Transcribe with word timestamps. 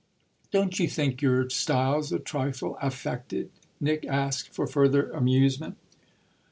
"Don't 0.49 0.79
you 0.79 0.87
think 0.87 1.21
your 1.21 1.47
style's 1.51 2.11
a 2.11 2.17
trifle 2.17 2.75
affected?" 2.81 3.51
Nick 3.79 4.03
asked 4.07 4.49
for 4.49 4.65
further 4.65 5.11
amusement. 5.11 5.77